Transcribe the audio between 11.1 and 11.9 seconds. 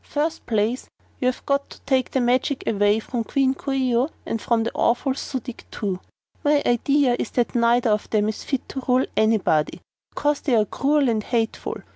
hateful.